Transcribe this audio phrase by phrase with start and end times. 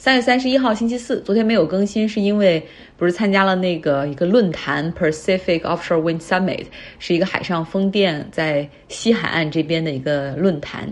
[0.00, 2.66] 三月三十一号星期四，昨天没有更新，是因为
[2.96, 6.64] 不是参加了那个一个论坛 Pacific Offshore Wind Summit，
[6.98, 10.88] 是一个海上风电在西海岸这边的一个论坛。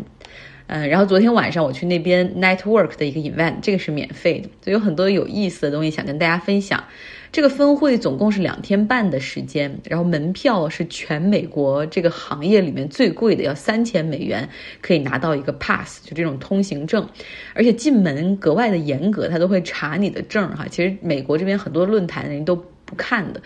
[0.66, 6.84] 嗯，然后昨天晚上我去那边 Network 的一个 event，这个是免费的，所以有很多有意思的东西想跟大家分享。
[7.30, 14.48] 这个分会总共是两天半的时间，然后门票是全美国这个行业里面最贵的，要三千美元
[14.80, 17.08] 可以拿到一个 pass，就这种通行证，
[17.54, 20.66] 而且进门格外的严格，他都会查你的证哈。
[20.70, 23.42] 其实美国这边很多论坛人都不看的。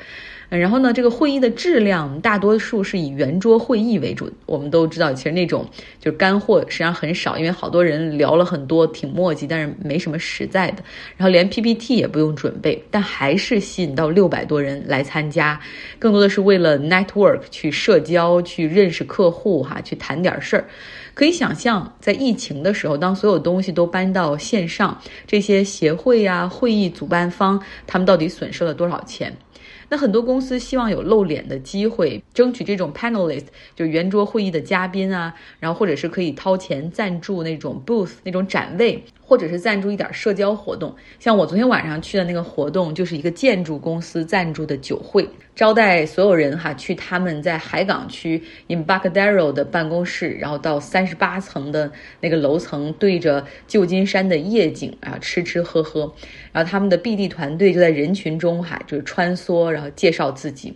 [0.58, 4.30] 然后呢，这个会议的质量大多数是以圆桌会议为主。
[4.44, 5.66] 我们都知道，其实那种
[5.98, 10.82] 就是干货实际上很少，因为好多人聊了很多，挺墨迹，但是没什么实在的。
[11.16, 15.58] 然后连 PPT 也不用准备，但还是吸引到六百多人来参加，
[15.98, 20.64] 更多的是为了 network 去社交、去认识客户哈，去谈点事儿。
[21.14, 29.34] 可以想象，在疫情的时候，当所有东西都搬到线上，这些协会呀、会议主办方他们到底损失了多少钱？
[29.92, 33.44] 那很多公司希望有露脸的机会，争取这种 panelist
[33.76, 39.04] 就圆桌会议的嘉宾啊，然后或者是可以掏钱赞助那种 booth 那种展位。
[39.24, 56.12] 或者是赞助一点社交活动，像我昨天晚上去的那个活动，就是一个建筑公司赞助的酒会，招待所有人哈，去他们在海港区 Embarcadero 的办公室，然后到三十八层的那个楼层，对着旧金山的夜景啊，吃吃喝喝，
[56.52, 60.74] 然后他们的 BD 团队就在人群中哈，就是穿梭，然后介绍自己。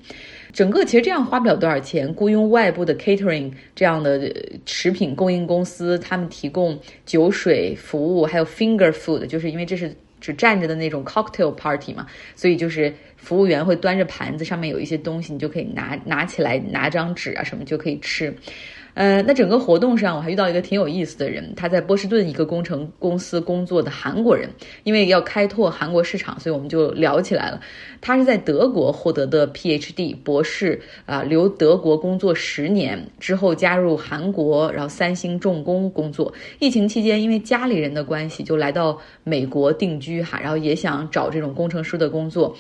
[0.53, 4.33] 整个其实这样花不了多少钱，雇佣外部的 catering 这样的
[4.65, 18.35] 食品供应公司，他们提供酒水服务，还有 finger food，就是因为这是只站着的那种 cocktail party 嘛，所以就是服务员会端着盘子，上面有一些东西，你就可以拿拿起来，拿张纸啊什么就可以吃。
[18.97, 24.49] 呃，那整个活动上我还遇到一个挺有意思的人，他在波士顿一个工程公司工作的韩国人，
[24.85, 27.61] 因为要开拓韩国市场，所以我们就聊起来了。
[28.01, 36.33] 他是在德国获得的 PhD 博士啊，留德国工作十年之后加入韩国，然后三星重工工作。
[36.59, 42.57] 疫情期间因为家里人的关系就来到美国定居哈，然后也想找这种工程师的工作。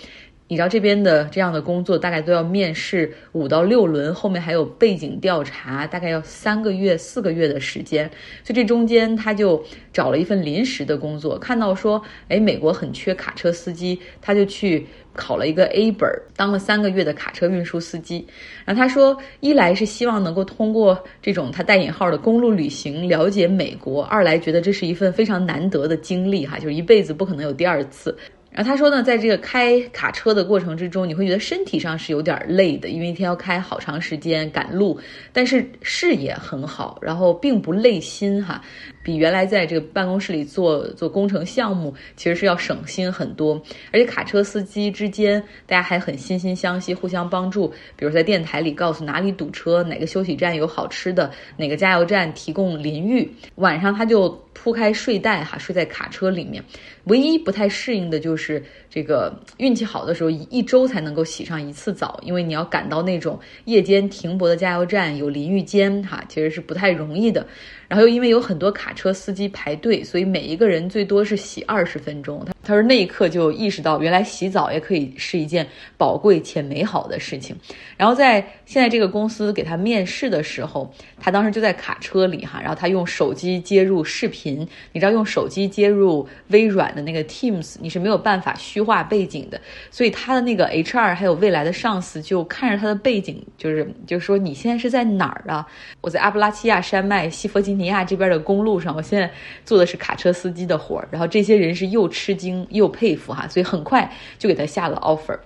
[0.48, 8.08] 你知道这边的这样的工作大概都要面试五到六轮，后面还有背景调查，大概要三个月、四个月的时间。
[8.44, 9.60] 所以这中间他就
[9.92, 18.24] 找了一份临时的工作，看到说，哎，美国很缺卡车司机，他就去考了一个 A 本，当了三个月的卡车运输司机。
[18.64, 28.16] 然后他说，一来是希望能够通过这种他带引号的公路旅行了解美国，二来觉得这是一份非常难得的经历哈，就是一辈子不可能有第二次。
[28.56, 34.98] 然后他说呢，在这个开卡车的过程之中，你会觉得身体上是有点累的，因为一天要开好长时间赶路，
[35.30, 38.62] 但是视野很好，然后并不累心哈。
[39.06, 43.54] 比原来在这个办公室里做做工程项目，其实是要省心很多。
[43.92, 47.72] 而且卡车司机之间，大家还很惺惺相惜，互相帮助。
[47.94, 53.30] 比如在电台里告诉哪里堵车，哪个休息站有好吃的，哪个加油站提供淋浴。
[53.54, 56.60] 晚上他就铺开睡袋哈，睡在卡车里面。
[57.04, 67.46] 唯一不太适应的就是这个运气好的时候，一周才能够洗上一次澡，因为你要赶到那种夜间停泊的加油站，有淋浴间哈，其实是不太容易的。
[67.88, 72.44] 然后又因为有很多卡车司机排队，所以每一个人最多是洗二十分钟。
[72.66, 75.64] 他说那一刻就意识到，原来洗澡也可以是一件
[75.96, 77.54] 宝贵且美好的事情。
[77.96, 84.66] 然后在现在这个公司给他面试的时候，他当时就在卡车里哈，然后他用手机接入视频。
[84.92, 89.60] 你知道用手机接入微软的那个 Teams，你是没有办法虚化背景的。
[89.92, 95.64] 所以他的那个 HR 还有未来的上司就看着他的背景，就是就是说你现在是在哪儿啊？
[96.00, 97.76] 我在阿布拉契亚山脉西弗吉。
[97.76, 99.30] 尼亚这边的公路上，我现在
[99.62, 104.08] 做的是卡车司机的活儿，然后这些人是又吃惊又佩服哈，所以很快
[104.38, 105.36] 就给他下了 offer。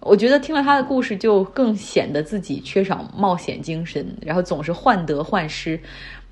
[0.00, 5.80] 我觉得听了他的故事，就更显得自己缺少冒险精神，然后总是患得患失，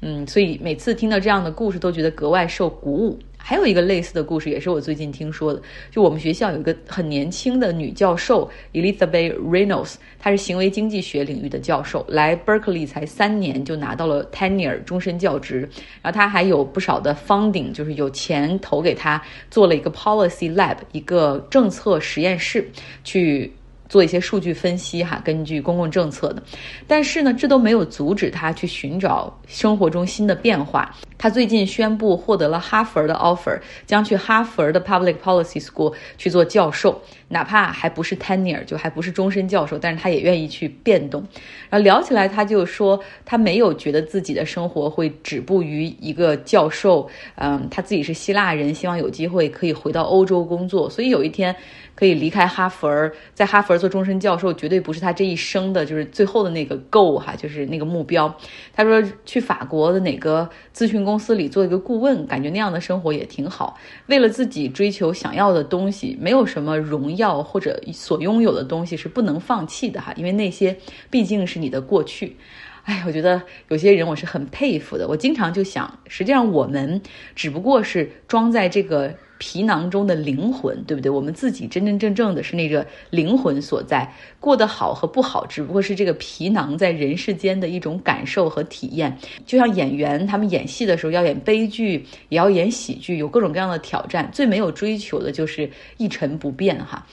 [0.07, 3.19] 嗯，所以每次听到这样的故事，都觉得格外受鼓舞。
[3.39, 5.61] 还有一个类似的故事，也是我最近听说的。
[5.91, 15.69] 就我们学校有一个很年轻的女教授，Elizabeth Reynolds，她是行为经济学领域的教授，来 Berkeley 才三年就拿到了 tenure 终身教职。
[16.03, 22.71] 然后她还有不少的 funding，就是有钱投给她做了一个 policy lab，一个政策实验室，
[23.05, 23.53] 去
[23.89, 26.43] 做一些数据分析哈，根据公共政策的，
[26.87, 30.95] 但是呢，这都没有阻止他去寻找生活中新的变化。
[31.25, 41.27] 他最近宣布获得了哈佛的 offer，将去哈佛的 Public Policy School 去做教授，哪怕还不是 tenure，就还不是终身教授，但是他也愿意去变动。
[41.71, 47.09] 然后聊起来，他就说他没有觉得自己的生活会止步于一个教授。
[47.37, 51.57] 嗯，他自己是希腊人，希望有机会可以回到欧洲工作，所以有一天。
[51.97, 58.37] 可以离开哈佛，在哈佛做终身教授，绝对不是他这一生的，就是最后的那个 goal 哈，就是那个目标。
[58.75, 63.79] 他说去法国的哪个咨询公公司里做一个顾问，感觉那样的生活也挺好。
[64.07, 70.77] 为了自己追求想要的东西，没有什么荣耀或者所拥有的东西是不能放弃的哈，因为那些
[71.11, 72.37] 毕竟是你的过去。
[72.85, 75.09] 哎，我觉得有些人我是很佩服的。
[75.09, 77.03] 我经常就想，实际上我们
[77.35, 79.15] 只不过是装在这个。
[79.37, 81.11] 皮囊中的灵魂，对不对？
[81.11, 89.19] 我们自己真真正正的是那个灵魂所在，过得好和不好，只不过是这个皮囊在人世间的一种感受和体验。
[89.45, 94.31] 就像演员，他们演戏的时候要演悲剧，也要演喜剧，有各种各样的挑战。
[94.33, 97.05] 最没有追求的就是一成不变，哈。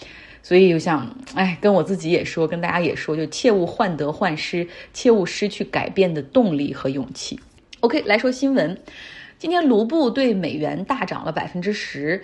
[0.44, 7.40] 所以，我想，哎，跟我自己也说，跟大家也说，就切勿患得患失，切勿失去改变的动力和勇气。
[7.82, 8.78] OK，来说新闻。
[9.38, 12.24] 今天卢布对美元大涨了百分之十，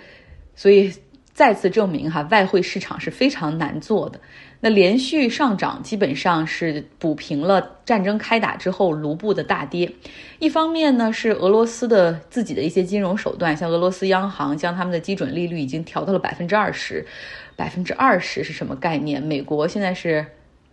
[0.54, 0.92] 所以
[1.32, 4.20] 再次证明哈外汇市场是非常难做的。
[4.60, 9.92] 那连续上涨基本上是补平了战争开打之后卢布的大跌。
[10.38, 17.06] 一方面呢是俄罗斯的自己的一些金融手段，像俄罗斯央行将他们的基准利率已经调到了百分之二十，
[17.54, 19.22] 百分之二十是什么概念？
[19.22, 20.26] 美国现在是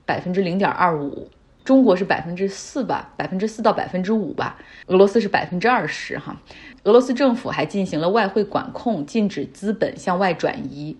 [0.05, 1.29] 百分之零点二五。
[1.63, 4.59] 中国是百分之四吧，百分之四到百分之五吧。
[4.85, 6.39] 俄罗斯是百分之二十哈。
[6.83, 10.95] 俄罗斯政府还进行了外汇管控，禁止资本向外转移。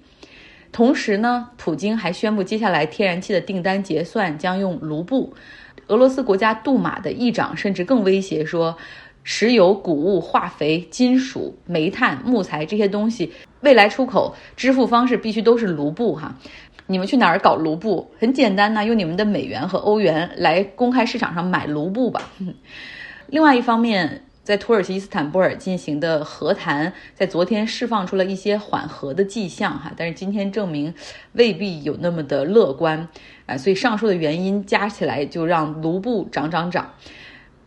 [0.75, 5.33] 同时呢，普京还宣布，接下来天然气的订单结算将用卢布。
[5.88, 8.75] 俄罗斯国家杜马的议长甚至更威胁说，
[9.24, 13.31] 石油、谷物、化肥、金属、煤炭、木材这些东西，
[13.62, 16.36] 未来出口支付方式必须都是卢布哈。
[16.88, 18.12] 你们去哪儿搞卢布？
[18.19, 22.22] 很简单呐，用你们的美元和欧元来公开市场上买卢布吧。
[23.31, 30.94] 另外一方面，在土耳其伊斯坦布尔进行的和谈，在昨天释放出了一些缓和的迹象哈，但是今天证明
[31.33, 33.09] 未必有那么的乐观
[33.47, 36.94] 啊，所以上述的原因加起来就让卢布涨涨涨。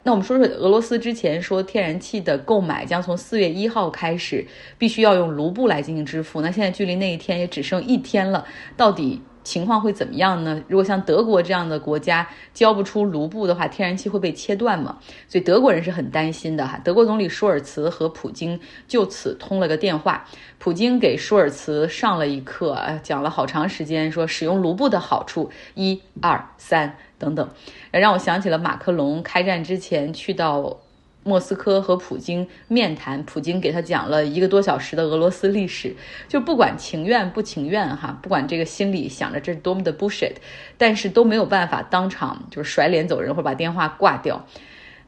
[0.05, 4.47] 那我们说说俄罗斯之前说天然气的购买将从四月一号开始，
[4.79, 6.41] 必须要用卢布来进行支付。
[6.41, 8.47] 那现在距离那一天也只剩一天了，
[8.77, 10.63] 到底情况会怎么样呢？
[10.69, 14.99] 如果像德国这样的国家交不出卢布的话，天然气会被切断吗？
[15.27, 16.79] 所以德国人是很担心的哈。
[16.85, 20.27] 德国总理舒尔茨和普京就此通了个电话，
[20.59, 26.99] 普京给舒尔茨上了一课，讲了好长时间，说使用卢布的好处，一二三。
[27.19, 27.49] 等等，
[27.91, 30.79] 让我想起了马克龙开战之前去到
[31.29, 35.95] 莫斯科和普京面谈，普京给他讲了一个多小时的俄罗斯历史，
[36.27, 40.37] 就不管情愿不情愿哈，不管这个心里想着这是多么的 bullshit，
[40.79, 44.47] 但是都没有办法当场就是甩脸走人或者把电话挂掉。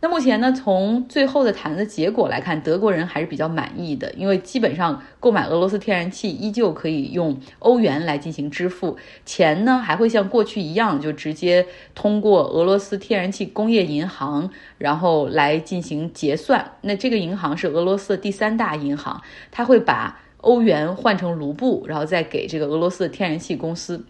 [0.02, 14.48] 那目前呢，从最后的谈的结果来看，德国人还是比较满意的，因为基本上购买俄罗斯天然气依旧可以用欧元来进行支付，钱呢还会像过去一样，就直接通过俄罗斯天然气工业银行，
[14.78, 16.72] 然后来进行结算。
[16.80, 19.20] 那这个银行是俄罗斯的第三大银行，
[19.50, 24.02] 它会把欧元换成卢布，然后再给这个俄罗斯的天然气公司。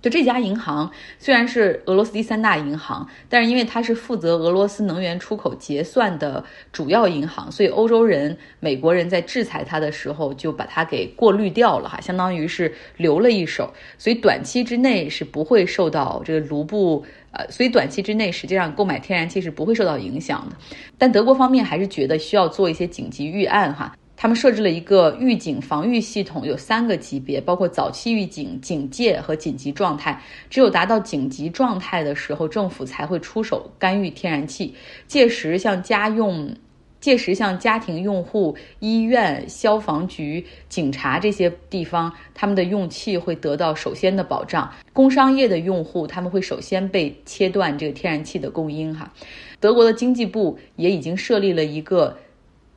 [0.00, 20.56] 就这家银行虽然是俄罗斯第三大银行，但是因为它是负责俄罗斯能源出口结算的主要银行，所以欧洲人、美国人在制裁它的时候就把它给过滤掉了哈，相当于是留了一手，所以短期之内是不会受到这个卢布呃，所以短期之内实际上购买天然气是不会受到影响的。
[20.96, 23.94] 但德国方面还是觉得需要做一些紧急预案哈。
[24.20, 30.20] 他们设置了一个预警防御系统，有三个级别，包括早期预警、警戒和紧急状态。
[30.50, 34.74] 只有达到紧急状态的时候，政府才会出手干预天然气。
[35.06, 36.52] 届时，像家用、
[37.00, 44.68] 届时像家庭用户、医院、消防局、警察这些地方，他们的用气会得到首先的保障。
[44.92, 48.92] 工商业的用户，他们会首先被切断这个天然气的供应。
[48.92, 49.12] 哈，
[49.60, 52.18] 德国的经济部也已经设立了一个。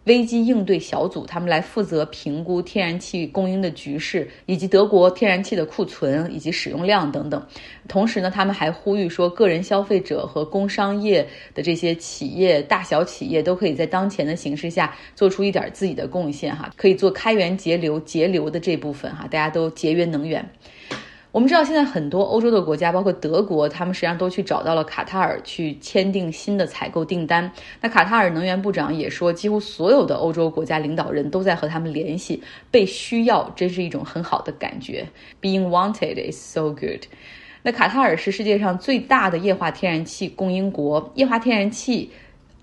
[0.06, 7.46] 危机应对小组，他们来负责评估天然气供应的局势，以及德国天然气的库存以及使用量等等。
[7.88, 20.44] 同时呢，他们还呼吁说，个人消费者和工商业的这些企业，大小企业都可以在当前的形势下做出一点自己的贡献，哈，可以做开源节流、节流的这部分，哈，大家都节约能源。
[21.32, 27.50] 我们知道，现在很多欧洲的国家，包括德国，他们实际上都去找到了卡塔尔去签订新的采购订单。
[27.80, 35.08] 那卡塔尔能源部长也说，几乎所有的欧洲国家领导人都在和他们联系，被需要真是一种很好的感觉。
[35.42, 37.04] Being wanted is so good。
[37.64, 42.12] 那卡塔尔是世界上最大的液化天然气供应国，液化天然气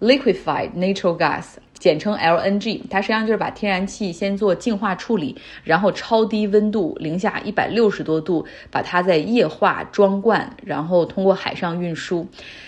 [0.01, 1.57] （liquefied natural gas）。
[1.79, 12.27] 简称 LNG，它实际上就是把天然气先做净化处理，然后超低温度零下一百六十多度，把它在液化装罐，然后通过海上运输。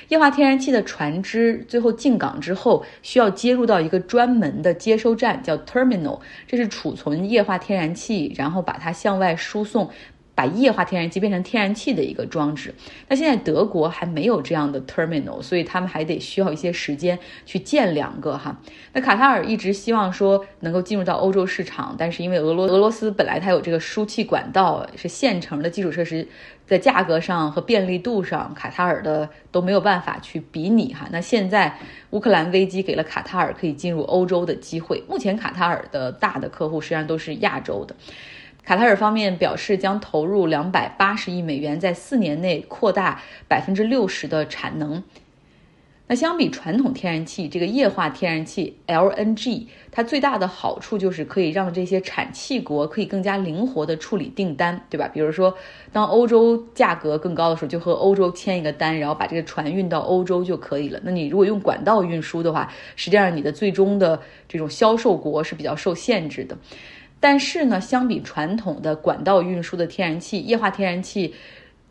[0.08, 9.90] 液化天然气的船只最后进港之后，需要接入到一个专门的接收站，叫 terminal，这是储存液化天然气，然后把它向外输送。
[10.34, 12.74] 把液化天然气变成天然气的一个装置，
[13.08, 18.58] 那现在德国还没有这样的 terminal，所以他们还得需要一些时间去建两个哈。
[18.94, 26.26] 那卡塔尔一直希望说能够进入到欧洲市场，但是因为俄罗俄罗斯本来它有这个输气管道是现成的基础设施，
[26.64, 31.06] 在价格上和便利度上，卡塔尔的都没有办法去比拟哈。
[31.12, 31.76] 那现在
[32.10, 37.94] 乌克兰危机给了卡塔尔可以进入欧洲的机会，目前卡塔尔的大的客户实际上都是亚洲的。
[38.64, 45.02] 卡塔尔方面表示将投入两百八十亿美元，在四年内扩大百分之六十的产能。
[46.06, 55.06] 那相比传统天然气，这个液化天然气 LNG，它最大的好处就是可以让这些产气国可以更加灵活的处理订单，对吧？
[55.06, 55.54] 比如说，
[55.92, 61.00] 当欧洲价格更高的时候，就和欧洲签一个单，然后把这个船运到欧洲就可以了。
[61.04, 66.58] 那你如果用管道运输的话，实际上你的最终的这种销售国是比较受限制的。
[67.20, 71.34] 但是呢，相比传统的管道运输的天然气，液化天然气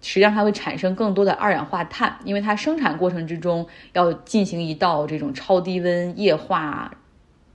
[0.02, 6.92] 实际上它会产生更多的二氧化碳，因为它生产过程之中要进行一道这种超低温液化。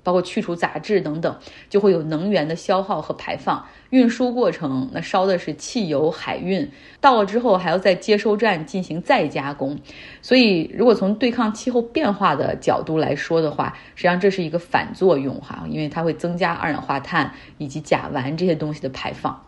[0.04, 1.36] 包括去除杂质等等，
[1.68, 3.66] 就会有能源的消耗和排放。
[3.90, 6.68] 运输过程那烧的是汽油，海运
[7.00, 9.76] 到了之后还要在接收站进行再加工。
[10.20, 19.40] 所以，如果从对抗气候变化的角度来说的话，实际上这是一个反作用哈，因为它会增加二氧化碳以及甲烷这些东西的排放。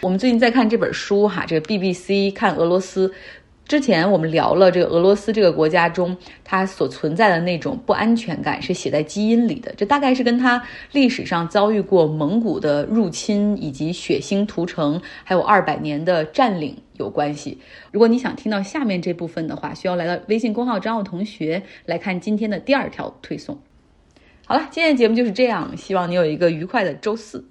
[0.00, 3.12] 我们最近在看这本书哈，这个 BBC 看俄罗斯。
[3.64, 6.14] 之前我们聊了这个俄罗斯这个国家中，
[6.44, 9.72] 它所存在的那种不安全感是写在基因里的。
[9.76, 17.58] 这大概是跟它历史上遭遇过蒙古的入侵，以及血腥屠城，还有二百年的占领有关系。
[17.92, 23.58] 如果你想听到下面这部分的话，需要来到微信公号张奥同学来看今天的第二条推送。
[24.44, 27.46] 好了，今天的节目就是这样，希望你有一个愉快的周四。